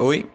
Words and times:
Oi? 0.00 0.30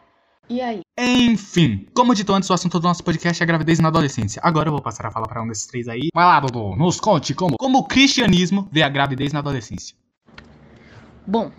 E 0.49 0.59
aí? 0.59 0.81
Enfim, 0.99 1.87
como 1.95 2.13
dito 2.13 2.33
antes, 2.33 2.49
o 2.49 2.53
assunto 2.53 2.81
do 2.81 2.83
nosso 2.83 3.01
podcast 3.01 3.41
é 3.41 3.45
a 3.45 3.47
gravidez 3.47 3.79
na 3.79 3.87
adolescência. 3.87 4.41
Agora 4.43 4.67
eu 4.67 4.73
vou 4.73 4.81
passar 4.81 5.05
a 5.05 5.11
falar 5.11 5.25
para 5.25 5.41
um 5.41 5.47
desses 5.47 5.65
três 5.65 5.87
aí. 5.87 6.09
Vai 6.13 6.25
lá, 6.25 6.37
Dudu, 6.41 6.75
nos 6.75 6.99
conte 6.99 7.33
como, 7.33 7.55
como 7.55 7.77
o 7.77 7.83
cristianismo 7.85 8.67
vê 8.73 8.83
a 8.83 8.89
gravidez 8.89 9.31
na 9.31 9.39
adolescência. 9.39 9.95
Bom, 11.25 11.49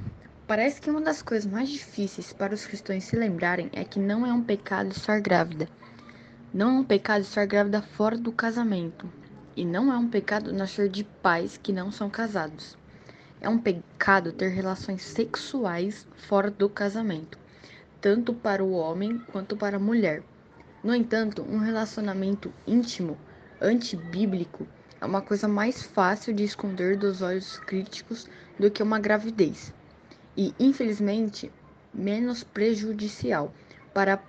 parece 0.47 0.83
que 0.83 0.91
uma 0.91 1.01
das 1.01 1.23
coisas 1.23 1.51
mais 1.51 1.71
difíceis 1.71 2.31
para 2.31 2.53
os 2.53 2.67
cristãos 2.67 3.05
se 3.05 3.17
lembrarem 3.17 3.71
é 3.73 3.85
que 3.85 3.99
não 3.99 4.27
é 4.27 4.33
um 4.35 4.43
pecado 4.43 4.91
estar 4.91 5.19
grávida. 5.19 5.67
Não 6.53 6.77
é 6.77 6.81
um 6.81 6.85
pecado 6.85 7.23
estar 7.23 7.47
grávida 7.47 7.81
fora 7.81 8.19
do 8.19 8.33
casamento. 8.33 9.11
E 9.57 9.65
não 9.65 9.91
é 9.91 9.97
um 9.97 10.11
pecado 10.11 10.53
nascer 10.53 10.91
de 10.91 11.05
pais 11.05 11.57
que 11.57 11.73
não 11.73 11.91
são 11.91 12.11
casados. 12.11 12.77
É 13.41 13.49
um 13.49 13.57
pecado 13.57 14.31
ter 14.31 14.49
relações 14.49 15.03
sexuais 15.03 16.07
fora 16.29 16.51
do 16.51 16.69
casamento, 16.69 17.39
tanto 18.05 18.35
para 18.35 18.63
o 18.63 18.73
homem 18.73 19.19
quanto 19.33 19.57
para 19.57 19.79
a 19.79 19.81
mulher. 19.81 20.23
No 20.83 20.95
entanto, 20.95 21.41
um 21.41 21.57
relacionamento 21.57 22.53
íntimo, 22.67 23.17
antibíblico, 23.59 24.67
é 25.01 25.07
uma 25.07 25.23
coisa 25.23 25.49
mais 25.49 25.83
fácil 25.83 26.35
de 26.35 26.45
esconder 26.45 26.99
dos 26.99 27.23
olhos 27.23 27.59
críticos 27.61 28.29
do 28.59 28.71
que 28.71 28.83
uma 28.83 29.01
gravidez, 29.01 29.73
e 30.37 30.55
infelizmente 30.61 31.51
menos 31.95 32.45
prejudicial 32.45 33.55
para 33.95 34.23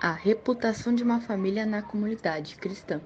a 0.00 0.12
reputação 0.12 0.94
de 0.94 1.02
uma 1.02 1.20
família 1.20 1.66
na 1.66 1.82
comunidade 1.82 2.56
cristã. 2.56 3.02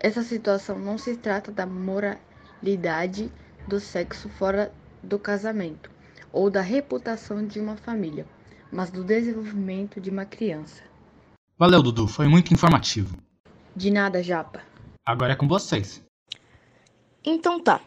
Essa 0.00 0.22
situação 0.22 0.78
não 0.78 0.96
se 0.96 1.18
trata 1.18 1.52
da 1.52 1.66
moralidade 1.66 3.30
do 3.68 3.78
sexo 3.78 4.26
fora 4.30 4.72
do 5.02 5.18
casamento 5.18 5.90
ou 6.32 6.48
da 6.48 6.62
reputação 6.62 7.46
de 7.46 7.60
uma 7.60 7.76
família, 7.76 8.24
mas 8.74 8.90
do 8.90 9.04
desenvolvimento 9.04 10.00
de 10.00 10.10
uma 10.10 10.24
criança. 10.24 10.82
Valeu, 11.56 11.80
Dudu, 11.80 12.08
foi 12.08 12.26
muito 12.26 12.52
informativo. 12.52 13.16
De 13.74 13.88
nada, 13.88 14.20
Japa. 14.20 14.62
Agora 15.06 15.34
é 15.34 15.36
com 15.36 15.46
vocês. 15.46 16.02
Então 17.24 17.60
tá. 17.60 17.80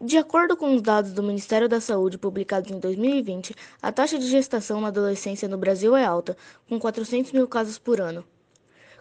De 0.00 0.16
acordo 0.16 0.56
com 0.56 0.74
os 0.74 0.80
dados 0.80 1.12
do 1.12 1.22
Ministério 1.22 1.68
da 1.68 1.80
Saúde 1.80 2.16
publicados 2.16 2.70
em 2.70 2.78
2020, 2.78 3.54
a 3.82 3.92
taxa 3.92 4.18
de 4.18 4.26
gestação 4.26 4.80
na 4.80 4.88
adolescência 4.88 5.46
no 5.46 5.58
Brasil 5.58 5.94
é 5.94 6.04
alta, 6.04 6.36
com 6.68 6.78
400 6.78 7.32
mil 7.32 7.46
casos 7.46 7.78
por 7.78 8.00
ano. 8.00 8.24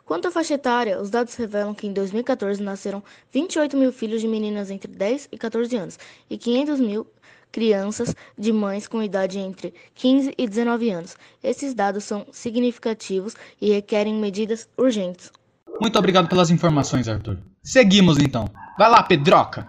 Quanto 0.03 0.27
à 0.27 0.31
faixa 0.31 0.55
etária, 0.55 0.99
os 0.99 1.09
dados 1.09 1.35
revelam 1.35 1.73
que 1.73 1.87
em 1.87 1.93
2014 1.93 2.61
nasceram 2.61 3.03
28 3.31 3.77
mil 3.77 3.93
filhos 3.93 4.21
de 4.21 4.27
meninas 4.27 4.71
entre 4.71 4.91
10 4.91 5.29
e 5.31 5.37
14 5.37 5.75
anos 5.77 5.99
e 6.29 6.37
500 6.37 6.79
mil 6.79 7.07
crianças 7.51 8.15
de 8.37 8.51
mães 8.51 8.87
com 8.87 9.01
idade 9.01 9.39
entre 9.39 9.73
15 9.95 10.33
e 10.37 10.47
19 10.47 10.89
anos. 10.89 11.15
Esses 11.43 11.73
dados 11.73 12.03
são 12.03 12.25
significativos 12.31 13.35
e 13.61 13.71
requerem 13.71 14.15
medidas 14.15 14.69
urgentes. 14.77 15.31
Muito 15.79 15.97
obrigado 15.97 16.27
pelas 16.27 16.49
informações, 16.49 17.07
Arthur. 17.07 17.37
Seguimos 17.63 18.17
então. 18.17 18.49
Vai 18.77 18.89
lá, 18.89 19.03
Pedroca. 19.03 19.67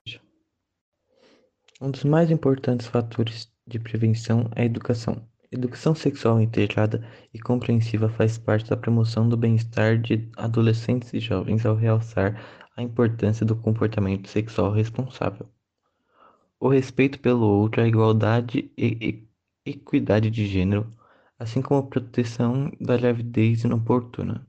Um 1.80 1.90
dos 1.90 2.04
mais 2.04 2.30
importantes 2.30 2.86
fatores 2.86 3.48
de 3.66 3.78
prevenção 3.78 4.50
é 4.56 4.62
a 4.62 4.64
educação. 4.64 5.22
Educação 5.50 5.94
sexual 5.94 6.40
integrada 6.40 7.06
e 7.32 7.38
compreensiva 7.38 8.08
faz 8.08 8.36
parte 8.36 8.68
da 8.68 8.76
promoção 8.76 9.28
do 9.28 9.36
bem-estar 9.36 9.98
de 9.98 10.30
adolescentes 10.36 11.12
e 11.14 11.20
jovens 11.20 11.64
ao 11.64 11.74
realçar 11.74 12.38
a 12.76 12.82
importância 12.82 13.46
do 13.46 13.56
comportamento 13.56 14.28
sexual 14.28 14.72
responsável. 14.72 15.48
O 16.60 16.68
respeito 16.68 17.20
pelo 17.20 17.46
outro, 17.46 17.82
a 17.82 17.88
igualdade 17.88 18.70
e 18.76 19.26
equidade 19.64 20.30
de 20.30 20.46
gênero, 20.46 20.92
assim 21.38 21.62
como 21.62 21.80
a 21.80 21.86
proteção 21.86 22.72
da 22.80 22.96
gravidez 22.96 23.64
inoportuna. 23.64 24.46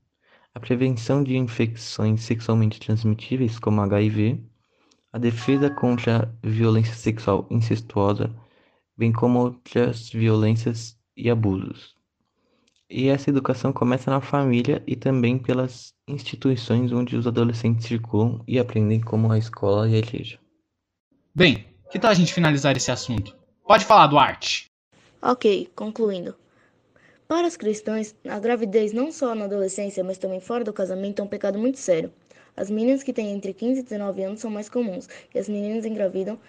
A 0.54 0.60
prevenção 0.60 1.24
de 1.24 1.38
infecções 1.38 2.22
sexualmente 2.22 2.80
transmitíveis, 2.80 3.60
como 3.60 3.82
HIV, 3.82 4.44
a 5.14 5.18
defesa 5.18 5.70
contra 5.70 6.24
a 6.24 6.48
violência 6.48 6.96
sexual 6.96 7.48
incestuosa 7.50 8.36
bem 9.00 9.14
como 9.14 9.40
outras 9.40 10.10
violências 10.10 11.00
e 11.16 11.30
abusos. 11.30 11.96
E 12.90 13.08
essa 13.08 13.30
educação 13.30 13.72
começa 13.72 14.12
na 14.12 14.20
família 14.20 14.84
e 14.86 14.94
também 14.94 15.40
pelas 15.40 15.94
instituições 16.06 16.92
onde 16.92 17.16
os 17.16 17.26
adolescentes 17.26 17.88
circulam 17.88 18.44
e 18.46 18.60
aprendem 18.60 19.00
como 19.00 19.32
a 19.32 19.38
escola 19.38 19.88
e 19.88 19.96
a 19.96 20.00
igreja. 20.00 20.38
Bem, 21.34 21.66
que 21.90 22.00
tal 22.00 22.12
a 22.12 22.14
gente 22.14 22.34
finalizar 22.34 22.76
esse 22.78 22.92
assunto? 22.92 23.36
Pode 23.66 23.86
falar, 23.86 24.08
Duarte. 24.08 24.66
Ok, 25.22 25.70
concluindo. 25.76 26.36
Para 27.28 27.48
os 27.48 27.58
cristãos, 27.58 28.16
a 28.28 28.40
gravidez 28.40 28.94
não 28.94 29.12
só 29.12 29.36
na 29.36 29.46
adolescência, 29.46 30.04
mas 30.04 30.18
também 30.18 30.40
fora 30.40 30.64
do 30.64 30.74
casamento 30.74 31.22
é 31.22 31.26
um 31.26 31.28
pecado 31.28 31.60
muito 31.60 31.78
sério. 31.78 32.12
As 32.58 32.70
meninas 32.70 33.04
que 33.04 33.14
têm 33.14 33.32
entre 33.32 33.54
15 33.54 33.80
e 33.80 33.84
19 33.84 34.24
anos 34.24 34.42
são 34.42 34.50
mais 34.50 34.70
comuns, 34.70 35.08
e 35.34 35.40
as 35.40 35.48
meninas 35.48 35.86
engravidam 35.86 36.40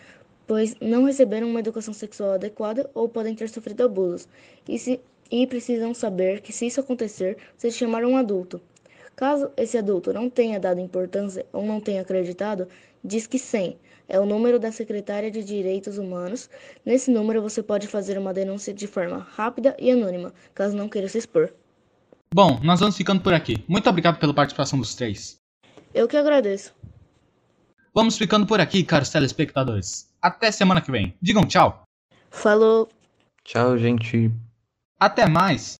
pois 0.50 0.74
não 0.80 1.04
receberam 1.04 1.48
uma 1.48 1.60
educação 1.60 1.94
sexual 1.94 2.32
adequada 2.32 2.90
ou 2.92 3.08
podem 3.08 3.36
ter 3.36 3.48
sofrido 3.48 3.84
abusos, 3.84 4.26
e, 4.68 4.76
se, 4.80 5.00
e 5.30 5.46
precisam 5.46 5.94
saber 5.94 6.40
que, 6.40 6.52
se 6.52 6.66
isso 6.66 6.80
acontecer, 6.80 7.36
se 7.56 7.70
chamar 7.70 8.04
um 8.04 8.16
adulto. 8.16 8.60
Caso 9.14 9.52
esse 9.56 9.78
adulto 9.78 10.12
não 10.12 10.28
tenha 10.28 10.58
dado 10.58 10.80
importância 10.80 11.46
ou 11.52 11.64
não 11.64 11.80
tenha 11.80 12.02
acreditado, 12.02 12.66
diz 13.04 13.28
que 13.28 13.38
100 13.38 13.78
é 14.10 14.18
o 14.20 14.26
número 14.26 14.58
da 14.58 14.70
Secretária 14.70 15.30
de 15.30 15.42
Direitos 15.42 15.96
Humanos. 15.96 16.50
Nesse 16.84 17.10
número 17.10 17.40
você 17.40 17.62
pode 17.62 17.86
fazer 17.86 18.18
uma 18.18 18.34
denúncia 18.34 18.74
de 18.74 18.86
forma 18.86 19.26
rápida 19.34 19.76
e 19.78 19.90
anônima, 19.90 20.34
caso 20.52 20.76
não 20.76 20.88
queira 20.88 21.08
se 21.08 21.16
expor. 21.16 21.52
Bom, 22.34 22.60
nós 22.62 22.80
vamos 22.80 22.96
ficando 22.96 23.22
por 23.22 23.32
aqui. 23.32 23.64
Muito 23.66 23.88
obrigado 23.88 24.18
pela 24.18 24.34
participação 24.34 24.78
dos 24.78 24.94
três. 24.94 25.38
Eu 25.94 26.06
que 26.06 26.16
agradeço. 26.16 26.74
Vamos 27.94 28.18
ficando 28.18 28.46
por 28.46 28.60
aqui, 28.60 28.84
caros 28.84 29.10
telespectadores. 29.10 30.08
Até 30.20 30.52
semana 30.52 30.80
que 30.80 30.92
vem. 30.92 31.14
Digam 31.20 31.44
tchau. 31.44 31.82
Falou. 32.30 32.88
Tchau, 33.44 33.76
gente. 33.78 34.30
Até 34.98 35.26
mais. 35.26 35.78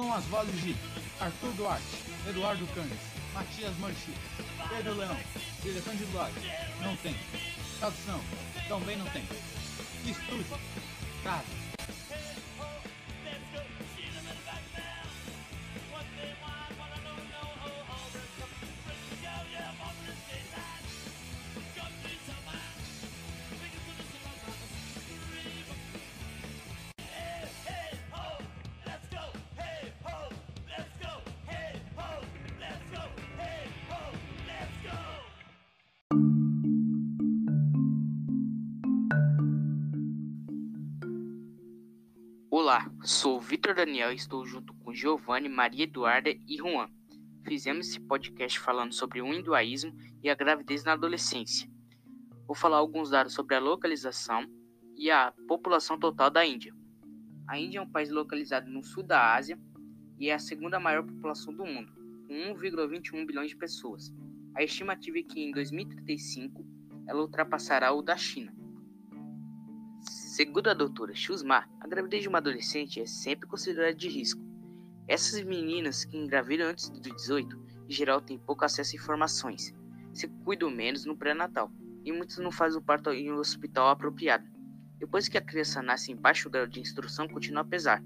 Com 0.00 0.14
as 0.14 0.24
vozes 0.24 0.62
de 0.62 0.74
Arthur 1.20 1.52
Duarte, 1.58 1.84
Eduardo 2.26 2.66
Canes, 2.68 2.98
Matias 3.34 3.76
Manchi, 3.80 4.14
Pedro 4.70 4.94
Leão, 4.94 5.14
direção 5.62 5.94
de 5.94 6.06
dublagem, 6.06 6.42
não 6.80 6.96
tem. 6.96 7.14
Tradução, 7.78 8.18
também 8.66 8.96
não 8.96 9.04
tem. 9.10 9.22
Estúdio, 10.06 10.58
casa. 11.22 11.59
Olá, 42.70 42.88
sou 43.02 43.40
Vitor 43.40 43.74
Daniel 43.74 44.12
e 44.12 44.14
estou 44.14 44.46
junto 44.46 44.72
com 44.74 44.94
Giovanni, 44.94 45.48
Maria 45.48 45.82
Eduarda 45.82 46.30
e 46.30 46.56
Juan. 46.56 46.88
Fizemos 47.44 47.88
esse 47.88 47.98
podcast 47.98 48.60
falando 48.60 48.92
sobre 48.92 49.20
o 49.20 49.26
hinduísmo 49.34 49.92
e 50.22 50.30
a 50.30 50.36
gravidez 50.36 50.84
na 50.84 50.92
adolescência. 50.92 51.68
Vou 52.46 52.54
falar 52.54 52.76
alguns 52.76 53.10
dados 53.10 53.34
sobre 53.34 53.56
a 53.56 53.58
localização 53.58 54.46
e 54.96 55.10
a 55.10 55.34
população 55.48 55.98
total 55.98 56.30
da 56.30 56.46
Índia. 56.46 56.72
A 57.48 57.58
Índia 57.58 57.80
é 57.80 57.82
um 57.82 57.90
país 57.90 58.08
localizado 58.08 58.70
no 58.70 58.84
sul 58.84 59.02
da 59.02 59.34
Ásia 59.34 59.58
e 60.16 60.28
é 60.28 60.34
a 60.34 60.38
segunda 60.38 60.78
maior 60.78 61.02
população 61.02 61.52
do 61.52 61.66
mundo, 61.66 61.92
com 62.28 62.34
1,21 62.54 63.26
bilhões 63.26 63.50
de 63.50 63.56
pessoas. 63.56 64.14
A 64.54 64.62
estimativa 64.62 65.18
é 65.18 65.24
que 65.24 65.40
em 65.40 65.50
2035 65.50 66.64
ela 67.08 67.20
ultrapassará 67.20 67.92
o 67.92 68.00
da 68.00 68.16
China. 68.16 68.54
Segundo 70.30 70.70
a 70.70 70.74
doutora 70.74 71.12
Shusma, 71.12 71.68
a 71.80 71.88
gravidez 71.88 72.22
de 72.22 72.28
uma 72.28 72.38
adolescente 72.38 73.00
é 73.00 73.04
sempre 73.04 73.48
considerada 73.48 73.92
de 73.92 74.08
risco. 74.08 74.40
Essas 75.08 75.42
meninas 75.42 76.04
que 76.04 76.16
engravidam 76.16 76.68
antes 76.68 76.88
dos 76.88 77.00
18, 77.00 77.60
em 77.88 77.92
geral, 77.92 78.20
têm 78.20 78.38
pouco 78.38 78.64
acesso 78.64 78.94
a 78.94 78.96
informações, 78.96 79.74
se 80.14 80.28
cuidam 80.44 80.70
menos 80.70 81.04
no 81.04 81.16
pré-natal, 81.16 81.68
e 82.04 82.12
muitas 82.12 82.38
não 82.38 82.52
fazem 82.52 82.78
o 82.78 82.80
parto 82.82 83.10
em 83.10 83.32
um 83.32 83.38
hospital 83.38 83.88
apropriado. 83.88 84.46
Depois 85.00 85.28
que 85.28 85.36
a 85.36 85.44
criança 85.44 85.82
nasce 85.82 86.12
em 86.12 86.16
baixo 86.16 86.48
grau 86.48 86.64
de 86.64 86.78
instrução, 86.78 87.26
continua 87.26 87.62
a 87.62 87.66
pesar. 87.66 88.00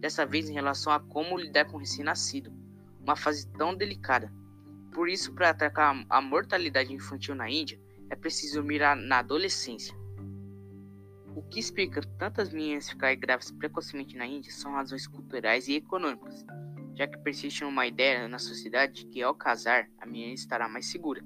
Dessa 0.00 0.26
vez 0.26 0.50
em 0.50 0.54
relação 0.54 0.92
a 0.92 0.98
como 0.98 1.38
lidar 1.38 1.66
com 1.66 1.76
o 1.76 1.80
recém-nascido, 1.80 2.52
uma 2.98 3.14
fase 3.14 3.48
tão 3.52 3.72
delicada. 3.72 4.32
Por 4.92 5.08
isso, 5.08 5.32
para 5.32 5.50
atacar 5.50 6.04
a 6.10 6.20
mortalidade 6.20 6.92
infantil 6.92 7.36
na 7.36 7.48
Índia, 7.48 7.80
é 8.10 8.16
preciso 8.16 8.64
mirar 8.64 8.96
na 8.96 9.20
adolescência. 9.20 10.01
O 11.34 11.42
que 11.42 11.58
explica 11.58 12.02
tantas 12.18 12.52
meninas 12.52 12.90
ficarem 12.90 13.18
grávidas 13.18 13.50
precocemente 13.52 14.16
na 14.16 14.26
Índia 14.26 14.52
são 14.52 14.72
razões 14.72 15.06
culturais 15.06 15.66
e 15.66 15.76
econômicas, 15.76 16.44
já 16.94 17.06
que 17.06 17.16
persiste 17.18 17.64
uma 17.64 17.86
ideia 17.86 18.28
na 18.28 18.38
sociedade 18.38 18.92
de 18.92 19.06
que 19.06 19.22
ao 19.22 19.34
casar 19.34 19.88
a 19.98 20.04
menina 20.04 20.34
estará 20.34 20.68
mais 20.68 20.90
segura. 20.90 21.24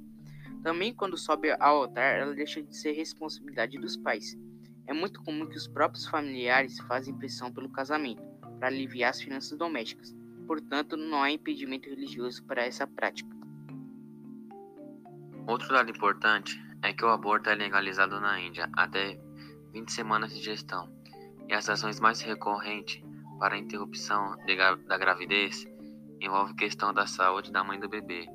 Também 0.62 0.94
quando 0.94 1.18
sobe 1.18 1.50
ao 1.58 1.82
altar, 1.82 2.20
ela 2.20 2.34
deixa 2.34 2.62
de 2.62 2.76
ser 2.76 2.92
responsabilidade 2.92 3.78
dos 3.78 3.96
pais. 3.96 4.38
É 4.86 4.92
muito 4.92 5.20
comum 5.24 5.46
que 5.46 5.56
os 5.56 5.66
próprios 5.66 6.06
familiares 6.06 6.78
fazem 6.80 7.14
pressão 7.14 7.52
pelo 7.52 7.68
casamento 7.68 8.22
para 8.58 8.68
aliviar 8.68 9.10
as 9.10 9.20
finanças 9.20 9.58
domésticas. 9.58 10.14
Portanto, 10.46 10.96
não 10.96 11.20
há 11.20 11.32
impedimento 11.32 11.88
religioso 11.88 12.44
para 12.44 12.64
essa 12.64 12.86
prática. 12.86 13.36
Outro 15.48 15.68
dado 15.68 15.90
importante 15.90 16.60
é 16.82 16.92
que 16.92 17.04
o 17.04 17.08
aborto 17.08 17.50
é 17.50 17.54
legalizado 17.56 18.20
na 18.20 18.40
Índia 18.40 18.68
até 18.72 19.18
20 19.76 19.92
semanas 19.92 20.32
de 20.32 20.42
gestão, 20.42 20.88
e 21.46 21.52
as 21.52 21.68
ações 21.68 22.00
mais 22.00 22.22
recorrentes 22.22 23.04
para 23.38 23.56
a 23.56 23.58
interrupção 23.58 24.34
da 24.88 24.96
gravidez 24.96 25.66
envolve 26.18 26.54
questão 26.54 26.94
da 26.94 27.06
saúde 27.06 27.52
da 27.52 27.62
mãe 27.62 27.78
do 27.78 27.86
bebê, 27.86 28.26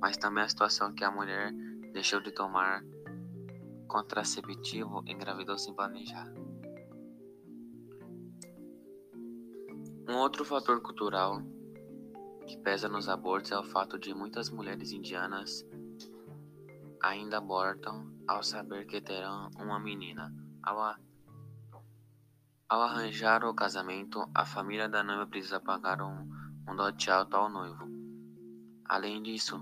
mas 0.00 0.16
também 0.16 0.42
a 0.42 0.48
situação 0.48 0.92
que 0.92 1.04
a 1.04 1.10
mulher 1.12 1.52
deixou 1.92 2.20
de 2.20 2.32
tomar 2.32 2.82
contraceptivo 3.86 5.04
e 5.06 5.12
engravidou 5.12 5.56
sem 5.56 5.72
planejar. 5.72 6.26
Um 10.08 10.16
outro 10.16 10.44
fator 10.44 10.80
cultural 10.82 11.40
que 12.44 12.58
pesa 12.58 12.88
nos 12.88 13.08
abortos 13.08 13.52
é 13.52 13.58
o 13.58 13.62
fato 13.62 14.00
de 14.00 14.12
muitas 14.12 14.50
mulheres 14.50 14.90
indianas 14.90 15.64
ainda 17.00 17.38
abortam 17.38 18.12
ao 18.26 18.42
saber 18.42 18.84
que 18.84 19.00
terão 19.00 19.48
uma 19.60 19.78
menina. 19.78 20.47
Ao, 20.68 20.82
a... 20.82 20.98
ao 22.68 22.82
arranjar 22.82 23.42
o 23.42 23.54
casamento, 23.54 24.28
a 24.34 24.44
família 24.44 24.86
da 24.86 25.02
noiva 25.02 25.26
precisa 25.26 25.58
pagar 25.58 26.02
um, 26.02 26.28
um 26.68 26.76
dote 26.76 27.10
alto 27.10 27.36
ao 27.36 27.48
noivo. 27.48 27.88
Além 28.84 29.22
disso, 29.22 29.58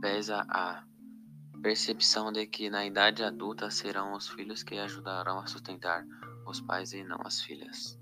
pesa 0.00 0.46
a 0.48 0.82
percepção 1.60 2.32
de 2.32 2.46
que 2.46 2.70
na 2.70 2.86
idade 2.86 3.22
adulta 3.22 3.70
serão 3.70 4.14
os 4.14 4.26
filhos 4.26 4.62
que 4.62 4.78
ajudarão 4.78 5.38
a 5.40 5.46
sustentar 5.46 6.06
os 6.46 6.62
pais 6.62 6.94
e 6.94 7.04
não 7.04 7.20
as 7.22 7.42
filhas. 7.42 8.00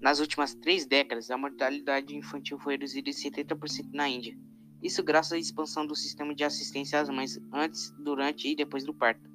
Nas 0.00 0.18
últimas 0.18 0.52
três 0.52 0.84
décadas, 0.84 1.30
a 1.30 1.38
mortalidade 1.38 2.16
infantil 2.16 2.58
foi 2.58 2.74
reduzida 2.74 3.08
em 3.08 3.12
70% 3.12 3.92
na 3.92 4.08
Índia. 4.08 4.36
Isso 4.82 5.00
graças 5.04 5.34
à 5.34 5.38
expansão 5.38 5.86
do 5.86 5.94
sistema 5.94 6.34
de 6.34 6.42
assistência 6.42 7.00
às 7.00 7.08
mães 7.08 7.38
antes, 7.52 7.92
durante 8.02 8.48
e 8.48 8.56
depois 8.56 8.84
do 8.84 8.92
parto. 8.92 9.31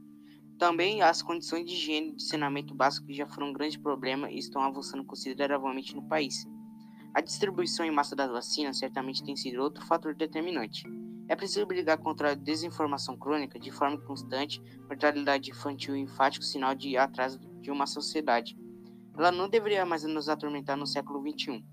Também 0.58 1.04
as 1.04 1.22
condições 1.22 1.66
de 1.66 1.74
higiene 1.74 2.10
e 2.10 2.16
de 2.16 2.24
saneamento 2.24 2.74
básico 2.74 3.06
que 3.06 3.14
já 3.14 3.28
foram 3.28 3.50
um 3.50 3.54
grande 3.54 3.78
problema 3.78 4.32
e 4.32 4.40
estão 4.40 4.62
avançando 4.62 5.04
consideravelmente 5.04 5.96
no 5.96 6.08
país. 6.08 6.48
A 7.14 7.22
distribuição 7.22 7.86
em 7.86 7.92
massa 7.92 8.16
das 8.16 8.32
vacinas 8.32 8.80
certamente 8.80 9.24
tem 9.24 9.36
sido 9.36 9.62
outro 9.62 9.86
fator 9.86 10.16
determinante. 10.16 10.84
É 11.30 11.36
preciso 11.36 11.66
brigar 11.66 11.98
contra 11.98 12.32
a 12.32 12.36
desinformação 12.36 13.18
crônica 13.18 13.60
de 13.60 13.70
forma 13.70 14.00
constante, 14.00 14.62
mortalidade 14.88 15.52
infantil 15.52 15.96
e 15.96 16.00
enfático 16.00 16.44
sinal 16.44 16.74
de 16.74 16.98
atraso 16.98 17.40
de 17.62 17.70
uma 17.70 17.86
sociedade. 17.86 18.58
Ela 19.16 19.32
não 19.32 19.50
deveria 19.50 19.86
mais 19.86 20.04
nos 20.04 20.30
atormentar 20.30 20.78
no 20.78 20.88
século 20.88 21.22
XXI. 21.22 21.64